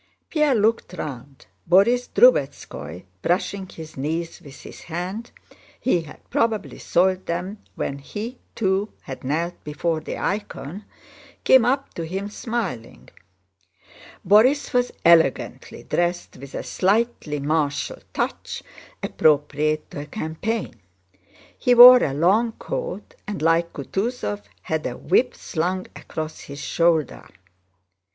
Pierre 0.31 0.55
looked 0.55 0.93
round. 0.93 1.45
Borís 1.69 2.09
Drubetskóy, 2.11 3.03
brushing 3.21 3.67
his 3.69 3.95
knees 3.95 4.41
with 4.41 4.59
his 4.61 4.81
hand 4.85 5.29
(he 5.79 6.01
had 6.01 6.27
probably 6.31 6.79
soiled 6.79 7.27
them 7.27 7.59
when 7.75 7.99
he, 7.99 8.39
too, 8.55 8.91
had 9.01 9.23
knelt 9.23 9.63
before 9.63 9.99
the 9.99 10.17
icon), 10.17 10.85
came 11.43 11.65
up 11.65 11.93
to 11.93 12.01
him 12.03 12.29
smiling. 12.31 13.09
Borís 14.27 14.73
was 14.73 14.91
elegantly 15.05 15.83
dressed, 15.83 16.35
with 16.37 16.55
a 16.55 16.63
slightly 16.63 17.39
martial 17.39 17.99
touch 18.11 18.63
appropriate 19.03 19.91
to 19.91 19.99
a 19.99 20.05
campaign. 20.07 20.81
He 21.55 21.75
wore 21.75 22.03
a 22.03 22.15
long 22.15 22.53
coat 22.53 23.13
and 23.27 23.39
like 23.43 23.71
Kutúzov 23.71 24.41
had 24.63 24.83
a 24.87 24.97
whip 24.97 25.35
slung 25.35 25.85
across 25.95 26.39
his 26.39 26.59
shoulder. 26.59 27.25